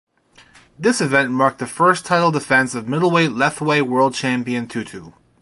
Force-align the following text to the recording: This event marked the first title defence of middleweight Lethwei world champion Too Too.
This 0.79 0.99
event 0.99 1.29
marked 1.29 1.59
the 1.59 1.67
first 1.67 2.07
title 2.07 2.31
defence 2.31 2.73
of 2.73 2.87
middleweight 2.87 3.29
Lethwei 3.33 3.83
world 3.83 4.15
champion 4.15 4.67
Too 4.67 4.83
Too. 4.83 5.13